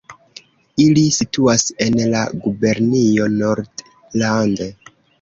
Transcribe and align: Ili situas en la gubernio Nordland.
Ili 0.85 1.03
situas 1.17 1.67
en 1.87 2.01
la 2.15 2.23
gubernio 2.47 3.31
Nordland. 3.39 4.69